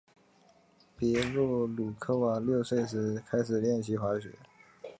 [0.97, 4.31] 别洛鲁科娃六岁时开始练习滑雪。